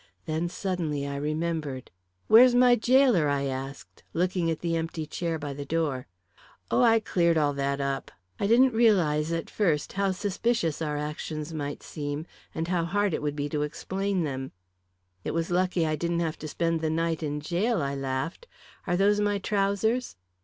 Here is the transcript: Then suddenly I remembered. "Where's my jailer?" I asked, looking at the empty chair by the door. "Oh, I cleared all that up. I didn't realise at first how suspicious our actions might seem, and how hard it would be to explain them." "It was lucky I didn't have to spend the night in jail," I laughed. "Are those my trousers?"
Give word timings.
Then 0.25 0.49
suddenly 0.49 1.05
I 1.07 1.15
remembered. 1.15 1.91
"Where's 2.25 2.55
my 2.55 2.75
jailer?" 2.75 3.29
I 3.29 3.43
asked, 3.43 4.01
looking 4.15 4.49
at 4.49 4.61
the 4.61 4.75
empty 4.75 5.05
chair 5.05 5.37
by 5.37 5.53
the 5.53 5.63
door. 5.63 6.07
"Oh, 6.71 6.81
I 6.81 6.99
cleared 6.99 7.37
all 7.37 7.53
that 7.53 7.79
up. 7.79 8.09
I 8.39 8.47
didn't 8.47 8.73
realise 8.73 9.31
at 9.31 9.47
first 9.47 9.93
how 9.93 10.11
suspicious 10.11 10.81
our 10.81 10.97
actions 10.97 11.53
might 11.53 11.83
seem, 11.83 12.25
and 12.55 12.67
how 12.67 12.83
hard 12.83 13.13
it 13.13 13.21
would 13.21 13.35
be 13.35 13.47
to 13.49 13.61
explain 13.61 14.23
them." 14.23 14.53
"It 15.23 15.35
was 15.35 15.51
lucky 15.51 15.85
I 15.85 15.95
didn't 15.97 16.21
have 16.21 16.39
to 16.39 16.47
spend 16.47 16.81
the 16.81 16.89
night 16.89 17.21
in 17.21 17.39
jail," 17.39 17.79
I 17.83 17.93
laughed. 17.93 18.47
"Are 18.87 18.97
those 18.97 19.19
my 19.21 19.37
trousers?" 19.37 20.15